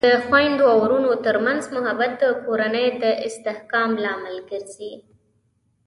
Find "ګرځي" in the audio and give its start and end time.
4.49-4.93